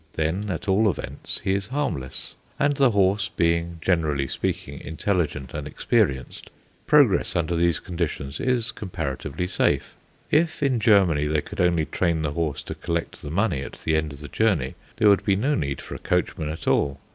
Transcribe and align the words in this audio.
Then, 0.13 0.49
at 0.49 0.67
all 0.67 0.89
events, 0.89 1.39
he 1.43 1.53
is 1.53 1.67
harmless; 1.67 2.33
and 2.57 2.75
the 2.75 2.89
horse 2.89 3.29
being, 3.29 3.77
generally 3.83 4.27
speaking, 4.27 4.79
intelligent 4.81 5.53
and 5.53 5.67
experienced, 5.67 6.49
progress 6.87 7.35
under 7.35 7.55
these 7.55 7.79
conditions 7.79 8.39
is 8.39 8.71
comparatively 8.71 9.45
safe. 9.45 9.93
If 10.31 10.63
in 10.63 10.79
Germany 10.79 11.27
they 11.27 11.41
could 11.41 11.61
only 11.61 11.85
train 11.85 12.23
the 12.23 12.31
horse 12.31 12.63
to 12.63 12.73
collect 12.73 13.21
the 13.21 13.29
money 13.29 13.61
at 13.61 13.73
the 13.73 13.95
end 13.95 14.11
of 14.11 14.21
the 14.21 14.27
journey, 14.27 14.73
there 14.97 15.07
would 15.07 15.23
be 15.23 15.35
no 15.35 15.53
need 15.53 15.79
for 15.81 15.93
a 15.93 15.99
coachman 15.99 16.49
at 16.49 16.67
all. 16.67 16.99